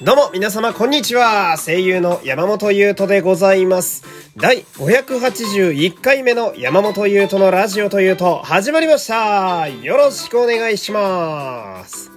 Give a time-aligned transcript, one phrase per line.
[0.00, 1.56] どうも皆様こんにちは。
[1.58, 4.04] 声優の山本優斗でございます。
[4.36, 9.66] 第581回目の山本優斗のラジオというと始まりました。
[9.66, 12.12] よろしくお願いします。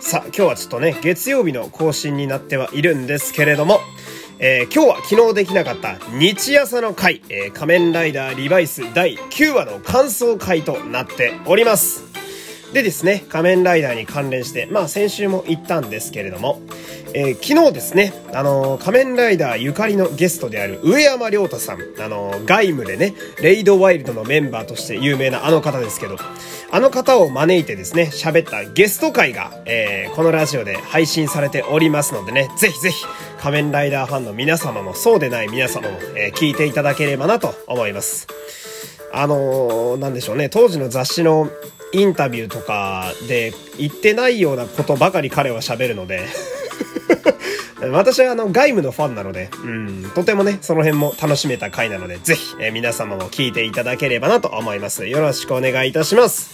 [0.00, 3.80] さあ今日はちょっとね月曜日の更新になってはいるんですけれども
[4.38, 12.14] えー、今日は昨日できなかった日朝の回、えー、仮面ライダーリバイス第9話の感想回となっております。
[12.74, 16.60] でですね、仮面ライダーに関連して、まあ先週も言ったんですけれども、
[17.16, 26.16] えー、昨日ですね、あのー、仮面ライダーゆかりのゲストである上山良太さん、あのー、外務でね、レイドワイルドのメンバーとして有名なあの方ですけど、
[26.72, 33.04] あの方を招いてですね、喋ったゲスト会が、えー、このラジオで配信されておりますのでね、ぜひぜひ、
[33.38, 38.26] 仮面ライダーファンの皆様も、そうでない皆様も、えー、聞いていただければなと思います。
[39.12, 41.48] あのー、なんでしょうね、当時の雑誌の
[41.92, 46.26] インタビューとかで言ってないようなことばかり彼は喋るので
[47.92, 55.06] 私はあの外務のファンなので、うん、とてもね、その辺も楽しめた回なので、ぜひ、えー、皆様も聞いていただければなと思います。
[55.06, 56.52] よろしくお願いいたします。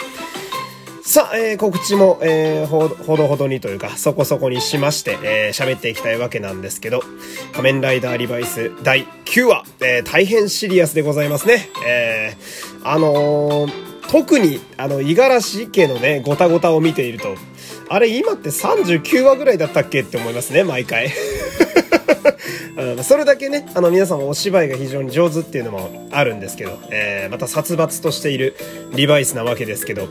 [1.02, 7.02] さあ、えー、告知も、えー、ほどほどにというか、そこそこにしまして、えー、喋っていきたいわけなんですけど、
[7.52, 11.68] 仮面ライダーリバイス第9話、えー、大変シリアスでございますね。
[11.86, 17.36] えー、あのー特に、あの、五十嵐家のね、ごたごたを見ていると、
[17.92, 21.10] あれ今って39話ぐらいだったっけって思いますね、毎回。
[23.02, 28.54] それだけね、あの皆さんお芝居が非常に上手っていうのもあるんですけど、えー、また殺伐としている
[28.94, 30.06] リバイスなわけですけど、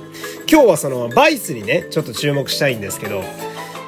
[0.52, 3.24] 今日はそのバイスにね、ちょっと注目したいんですけど、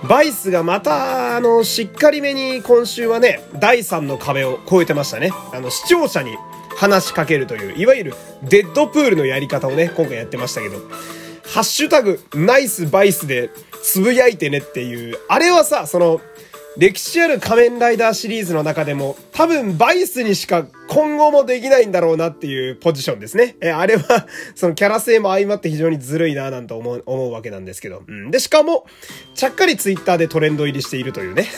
[0.07, 5.31] バイスがまた、あの、しっかりめに今週はね、第3の壁を越えてましたね。
[5.51, 6.37] あの、視聴者に
[6.77, 10.77] 話しかけるという、いわゆるデッドプールのやり方をね、今回やってましたけど、
[11.51, 13.49] ハッシュタグ、ナイスバイスで
[13.83, 16.21] つぶやいてねっていう、あれはさ、その、
[16.77, 23.57] 歴史ある仮面ライダーシリーズの中でも、多分バイスにしか今後もできないんだろうなっていうポジションですね。
[23.59, 28.03] え、あれは、そのキャラ性も相まって非常にずるいななんて思う、思うわけなんですけど。
[28.07, 28.31] うん。
[28.31, 28.85] で、しかも、
[29.35, 31.49] ちゃっかりツイッターでトレンド入りしているというね。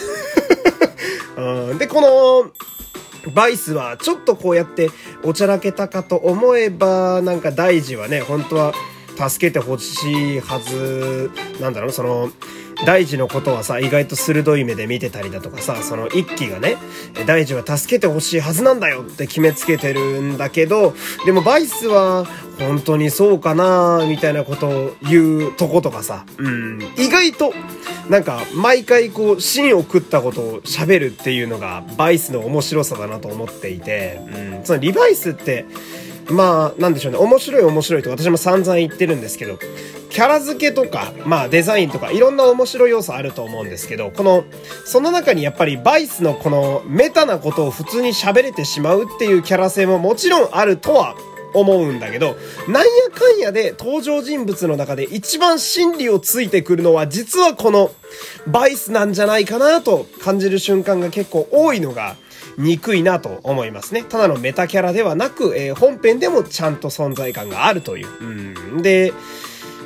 [1.38, 1.78] うん。
[1.78, 4.90] で、この、バイスはちょっとこうやって
[5.24, 8.74] おちゃらけたかと思えば、なんか大事はね、本当は
[9.16, 11.32] 助けてほしいはず、
[11.62, 12.30] なんだろう、その、
[12.86, 16.78] 大事のことはさ、意外と鋭い目で見てたりだとかさ、その一気がね、
[17.26, 20.94] 大事は助けてほしいはずなんだよって決めつけてるんだけど、
[21.26, 22.26] でもバイスは
[22.60, 27.54] 本当にそうかなみたいなことを言うとことかさ、うん、意外と、
[28.10, 34.20] なんか毎回こう芯を食ったことを喋るっていうのがバイスの面白さだなと思っていて、
[34.60, 35.66] うん、そのリバイスって、
[36.30, 37.18] まあ、なんでしょうね。
[37.20, 39.58] 面白い面白いと私も散々言ってるんですけど、
[40.10, 44.46] キャラ付けとか、まあデザインとかいろんな面白い要素あると思うんですけど、この、
[44.86, 51.16] その中にやっぱりバイスのこのメタなことを普通に喋れてしまうっていうキャラ性ももちろんあるとは
[51.54, 52.36] 思うんだけど、
[52.68, 57.92] なんやかんやで登場人物の中で一番心理をついてくるのは実はこの
[58.48, 62.16] バイスなんじゃないかなと感じる瞬間が結構多いのが
[62.58, 64.04] 憎いなと思いますね。
[64.04, 68.08] ただのメタキャラではなく、えー、本編でもちゃんと存在感があるという。
[68.20, 68.82] うん。
[68.82, 69.14] で、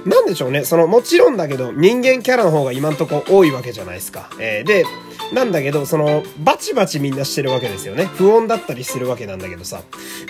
[0.05, 0.63] なんでしょうね。
[0.63, 4.29] その、もちろんだけど、人間キャラの方が今んとこ多いわけじゃないですか。
[4.39, 4.85] えー、で、
[5.33, 8.05] なんだけど、その、バチバチみんなしてるわけですよね。
[8.05, 9.81] 不穏だったりするわけなんだけどさ。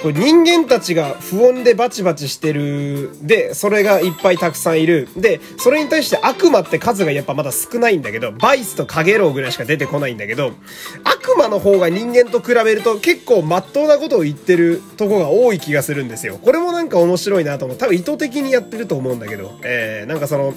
[0.01, 3.11] これ人間たちが不穏でバチバチしてる。
[3.21, 5.07] で、それがいっぱいたくさんいる。
[5.15, 10.53] で、それに対して悪魔って数がやっぱまだ少ないんだけど、バイスとカゲロウぐらいしか出てこないんだけど、
[11.03, 16.39] 悪魔の方が人間と比べると結構真っ当なことを言ってるとこが多い気がするんですよ。
[16.41, 17.77] これもなんか面白いなと思う。
[17.77, 20.53] 多分意図的にやってると思うんだけど、えー、なんかその、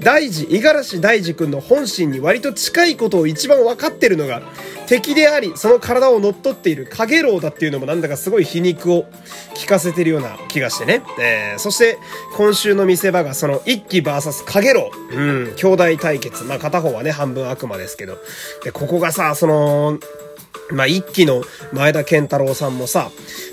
[0.00, 4.42] 大事、五十嵐大事君の本心に割と近いことを一番分かってるのが、
[4.86, 9.06] 敵であり、その体を乗っ取っている影郎だっていうのもなんだかすごい皮肉を
[9.54, 11.02] 聞かせてるような気がしてね。
[11.20, 11.98] えー、そして、
[12.36, 14.90] 今週の見せ場がその一騎 VS 影郎。
[15.12, 16.44] うん、兄弟対決。
[16.44, 18.18] まあ片方はね、半分悪魔ですけど。
[18.62, 19.98] で、ここがさ、その、
[20.70, 21.42] まあ、一期の
[21.72, 23.10] 前田健太郎さんもさ、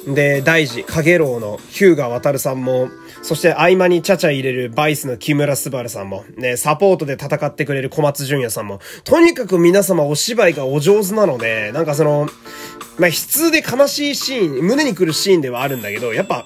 [0.07, 2.89] で、大事、影郎の日向渡さんも、
[3.21, 12.27] そして合間にちゃちゃ入れるバイスの木村昴さんも、ね、サポートで戦ってくれる小松淳也さんも、とにかく皆様お芝居がお上手なので、なんかその、
[12.97, 16.45] まあ、悲痛で悲しいシーン、胸に来るシーンではあるんだけど、やっぱ、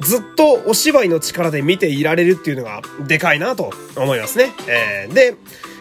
[0.00, 4.50] ずっとお芝居の力で見ていられるっていうのが、でかいなと思いますね。
[4.68, 5.34] えー、で、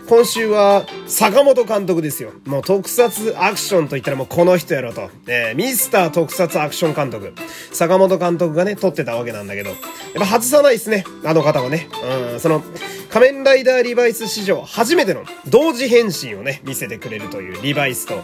[0.07, 2.31] 今週は坂本監督ですよ。
[2.46, 5.10] もう特撮アクションと言ったらもうこの人やろと。
[5.25, 7.34] えー、ミスター特撮アクション監督。
[7.72, 9.72] 坂本監督がね、撮ってたわけなんだけど。
[9.72, 9.80] やっ
[10.19, 11.06] ぱ外さないっすね。
[11.24, 11.90] あの方はね。
[12.31, 12.63] うん、その、
[13.10, 18.24] 仮面ライダーリバイス史上初めての同時変身をね、見せてくれるというリバイスと、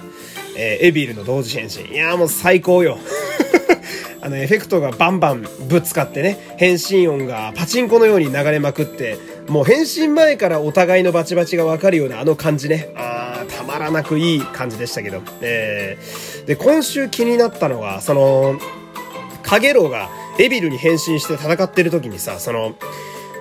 [0.55, 1.91] えー、エビルの同時変身。
[1.91, 2.99] いやーもう最高よ。
[4.21, 9.17] あの、エフェクトがバンバンぶつかってね、変身音がパチンコのように流れまくって、
[9.51, 12.93] もう返信前からお互いのバチバチがわかるようなあの感じね。
[12.95, 15.21] あー、たまらなくいい感じでしたけど。
[15.41, 18.57] えー、で、今週気になったのは、その、
[19.43, 20.09] カゲロウが
[20.39, 22.75] エビルに変身して戦ってる時にさ、その、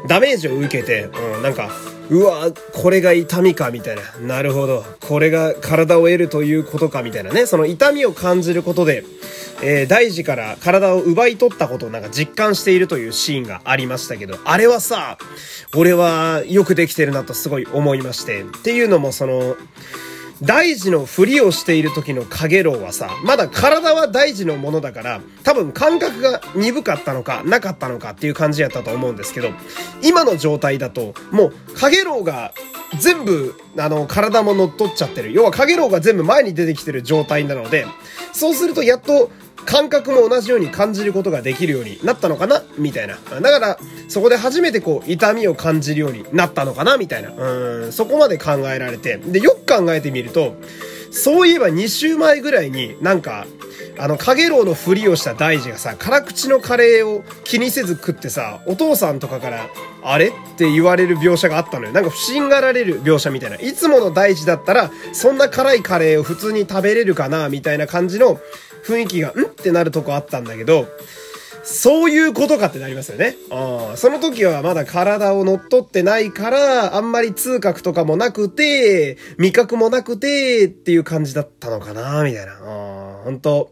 [0.09, 1.05] ダメージを受けて、
[1.37, 1.71] うん、なんか、
[2.11, 4.03] うわ、これが痛みか、みたいな。
[4.27, 4.85] なるほど。
[5.01, 7.47] これが体を得るということか、みたいなね。
[7.47, 9.05] その痛みを感じることで、
[9.63, 15.19] えー、大事から体を奪い取ったことをなんか実感しているというシーンがありましたけど、あれはさ、
[15.77, 18.43] 俺はよくできてるなとすごい思いまして。
[18.43, 19.57] っていうのもその、
[20.43, 29.51] 大事のふりをしている時のカゲロウはさ、まだ体は大事のものだから、多分感覚が鈍かったのか、なかったのかっていう感じやったと思うんですけど、
[30.03, 32.53] 今の状態だと、もう、カゲロウが
[32.99, 35.33] 全部、あの、体も乗っ取っちゃってる。
[35.33, 37.87] 要は、カゲロウが全部前に出てきてる状態なので、
[38.33, 39.31] そうするとやっと、
[39.67, 42.63] 感覚も同じように感じることができるようになったのかな？
[42.77, 43.17] みたいな。
[43.41, 43.79] だから、
[44.09, 46.97] そこで初めてこう、痛みを感じるようになったのかな？
[46.97, 47.31] みたいな。
[47.31, 49.19] うん、そこまで考えられて。
[49.19, 50.57] で、よく考えてみると、
[51.13, 53.47] そういえば2週前ぐらいになんか、
[53.99, 59.69] あの、かげろうのふりをした大事がさ、辛口のカレーを気にせず食ってさ、お父さんとかから、
[60.03, 60.29] あれ？
[60.29, 61.93] って言われる描写があったのよ。
[61.93, 63.57] なんか不審がられる描写みたいな。
[63.57, 67.49] いつもの大事だったら、そんな辛いカレーを普通に食べれるかな？
[67.49, 68.41] みたいな感じの
[68.85, 70.87] 雰囲気が、んってなるとこあったんだけど、
[71.63, 73.37] そういうことかってなりますよね。
[73.51, 82.57] あその時はまだ体を乗っ取ってないから、あんまり痛覚とかもなくて、味覚もなくて、っていう感じだったのかなみたいな。
[83.25, 83.71] 本当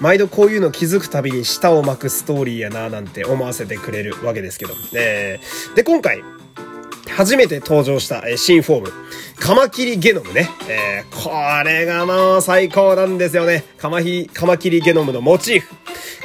[0.00, 4.74] 毎度こういうの気づくたびに舌を巻くストーリーやななんて思わせてくれるわけですけど。
[4.94, 6.22] えー、で、今回、
[7.16, 8.92] 初めて登場した、え新フォーム。
[9.38, 10.48] カマキリゲノムね。
[10.68, 11.30] えー、こ
[11.64, 13.64] れがもう最高なんですよね。
[13.78, 15.74] カマヒ、カマキリゲノムのモチーフ。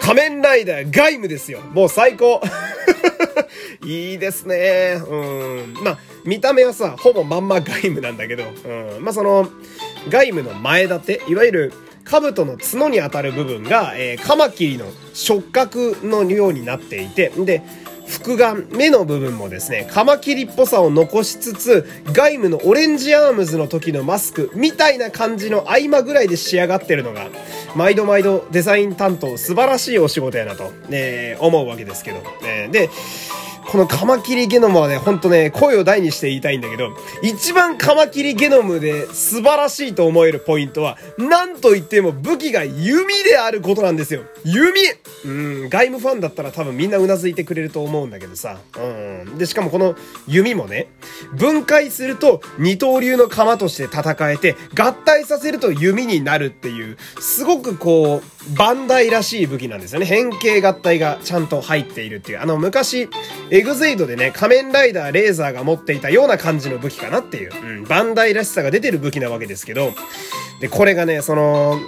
[0.01, 1.61] 仮面ライダーガイムですよ。
[1.73, 2.41] もう最高。
[3.85, 5.01] いいですね。
[5.07, 5.73] うん。
[5.81, 9.03] まあ、見た目はさ、ほぼまんまガイムなんだけど、うん。
[9.03, 9.49] まあ、その、
[10.09, 11.73] ガイムの前立て、いわゆる、
[12.05, 17.63] 兜の角に当たる部分が、えー、カマキリの触覚のようになっていて、で、
[18.33, 27.29] 眼、目の部分もですね、カマキリっぽさを残しつつ、外務のオレンジアームズの時のマスクみたいな感じの合間ぐらいで仕上がってるのが、
[27.75, 32.17] 毎度毎度デザイン担当素晴らしいお仕事やなと、ね、思うわけですけど。
[32.41, 32.89] ね、で、
[33.67, 44.23] このカマキリゲノムはね、ほんとね、声を大にして言いたいんだけど、一番カマキリゲノムで素晴らしいと思えるポイントは、なんと言っても武器が弓であることなんですよ。
[44.43, 44.79] 弓
[45.25, 48.59] うん、外務ファンだったら多分みんな頷いてくれると思うんだけどさ。
[48.77, 48.81] う
[49.29, 49.37] ん。
[49.37, 49.95] で、しかもこの
[50.27, 50.87] 弓もね、
[51.33, 60.05] 分解すると二刀流の鎌として戦えて、合体させると弓になるっていう、すごくこう、バンダイらしい武器なんですよね。
[60.05, 62.41] 変形合体がちゃんと入っているっていう。
[62.41, 63.09] あの、昔、
[63.49, 69.93] エグゼイドでね、仮面ライダーレーザーが持っていたような感じの武器かなっていう、うん、バンダイらしさが出てる武器なわけですけど、
[70.59, 71.79] で、これがね、その、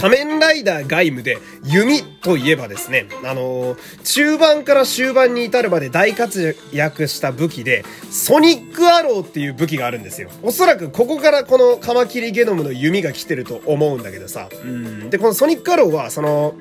[0.00, 10.30] 仮面ライダー外務で弓といえばですね、あのー、中盤から終盤に至るまで大活躍した武器で、ソニックアローっていう武器があるんですよ。
[10.42, 14.48] おそらくここからこのカマキリゲノムの弓が来てると思うんだけどさ。
[14.50, 15.10] うん。
[15.10, 16.54] で、このソニックアローは、その、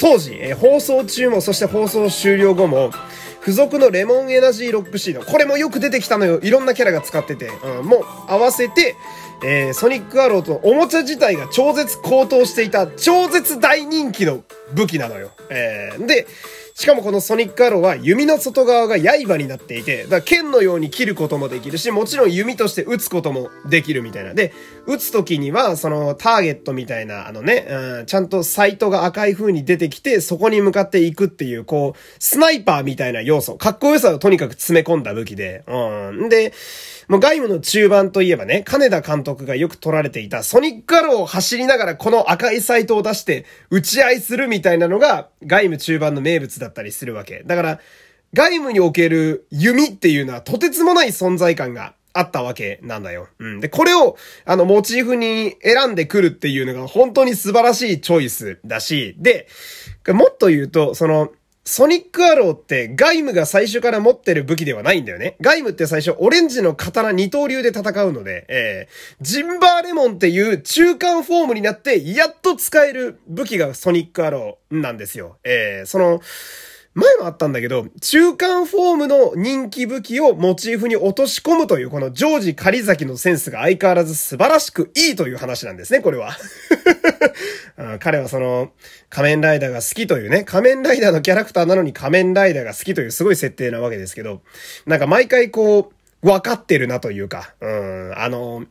[0.00, 2.92] 当時、えー、放送中も、そして放送終了後も、
[3.40, 5.20] 付属のレモンエナジーロックシード。
[5.22, 6.40] これもよく出てきたのよ。
[6.42, 7.50] いろんなキャラが使ってて。
[7.80, 8.96] うん、もう合わせて、
[9.44, 14.42] えー、ソニックアローとおもちゃ自体が超絶高騰していた超絶大人気の
[14.74, 15.30] 武器なのよ。
[15.50, 16.26] えー、で、
[16.80, 24.32] しかもこのソニックアローは弓の外側が刃になっていて、だ剣のように切ることもできるし、もちろん弓として撃つこともできるみたいな。
[24.32, 24.54] で、
[24.86, 36.28] 撃つ時には、そのターゲットみたいな、あのね、うん、ちゃんとサイトが赤い風に出てきて、そこに向かっていくっていう、こう、スナイパーみたいな要素、かっこよさをとにかく詰め込んだ武器で、うん。
[36.30, 36.54] で、
[37.10, 47.42] もう外務の中盤といえばね、金田監督がよく取られていたソニックアローを走りながらこの赤いサイトを出して打ち合いするみたいなのが外務中盤の名物だったりするわけ。
[47.44, 47.80] だから、
[48.32, 53.26] 外務における弓っていうのはとてつもない存在感があったわけなんだよ。
[53.40, 53.58] うん。
[53.58, 59.48] で、これを、あの、モチーフに選んでくるっていうのが本当に素晴らしいチョイスだし、で、
[60.06, 61.32] もっと言うと、その、
[61.64, 65.36] ソニックアローってガイムが最初から持ってる武器ではないんだよね。
[65.40, 75.36] ガイムって最初オレンジの刀二刀流で戦うので、えー、ジンバーレモンっていう中間フォームになってやっと使える武器がソニックアローなんですよ。
[75.44, 76.20] えー、その、
[76.92, 86.36] 前もあったんだけど、中間フォームの人気武器をモチーフに落とし込むというこのジョージ狩崎のセンスが相変わらず素晴らしくいいという話なんですね、これは。
[88.00, 88.72] 彼はその、
[89.08, 94.42] 仮面ライダーが好きというね、仮面ライダーのキャラクターなのに仮面ライダーが好きというすごい設定なわけですけど、
[94.84, 98.64] なんか毎回こう、分かってるなというか、うん、あの、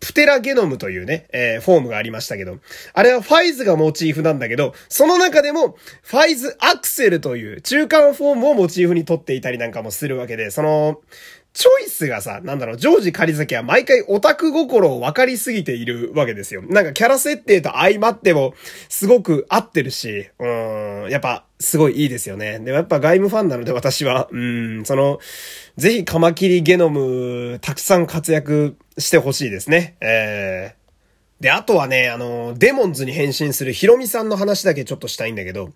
[0.00, 2.58] プテラゲノムというね、えー、フォームがありましたけど、
[2.94, 11.00] あれはファイズがモチーフなんだけど、その中でも、ファイズアクセルという中間フォームをモチーフに取っていたりなんかもするわけで、その、
[11.58, 16.62] チョイスがさ、なんだろう、ジョージ・カリザキは毎回オタク心を分かりすぎているわけですよ。
[16.62, 18.54] なんかキャラ設定と相まっても、
[18.88, 22.60] すごく合ってるし、うん、やっぱ、すごいいいですよね。
[22.60, 25.18] でもやっぱ外務ファンなので私は、うん、その、
[25.76, 29.96] ぜひカマキリゲノム、たくさん活躍してほしいですね。
[30.00, 30.77] えー
[31.40, 35.70] で、あとはね、あの、デモンズに変身するヒロミさんの話だけちょっとしたいんだけど、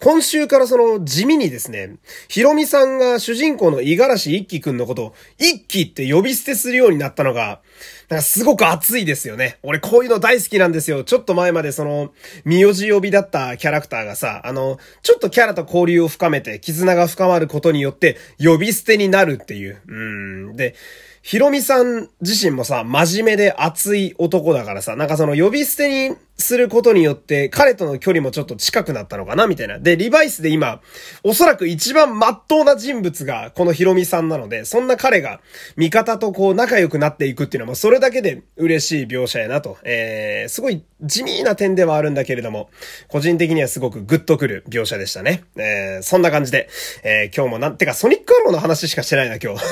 [0.00, 1.96] 今週からその地味にですね、
[2.28, 7.60] ヒロミさんが主人公の五十嵐一輝くんのことを、一輝って呼び捨てするようになったのが、
[8.08, 9.58] なんかすごく熱いですよね。
[9.62, 11.04] 俺こういうの大好きなんですよ。
[11.04, 12.12] ちょっと前までその、
[12.44, 19.80] 名字呼びだったキャラクターがさ、あの、ちょっとキャラと交流を深めて、絆が深まることによって、呼び捨てになるっていう。
[19.86, 20.56] うん。
[20.56, 20.74] で、
[21.24, 29.78] ヒロミさん自身もさ、真面目で熱い男だからさ、なんかその呼び捨てにすることによって、彼との距離もちょっと近くなったのかなみたいな。
[29.78, 30.82] で、リバイスで今、
[31.22, 35.40] おそらく一番真っ当な人物がこのヒロミさんなので、そんな彼が
[35.78, 39.78] 味方とこう仲良くなっていくっていうのも、それだけで嬉しい描写やなと。
[39.82, 42.68] えー、すごい地味な点ではあるんだけれども、
[43.08, 45.44] 個人的にはすごくグッとくる描写でしたね。
[45.56, 46.68] えー、そんな感じで、
[47.02, 49.64] えー、今日もなん、てかソニックアローの話しかしてないな、今日。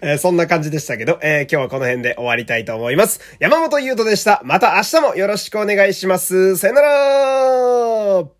[0.00, 3.20] えー、そんな感じでしたけど、えー、今日はこの辺で終わりたいと思います。
[3.38, 4.40] 山本優斗でした。
[4.44, 6.56] また明日もよろしくお願いします。
[6.56, 8.37] さよなら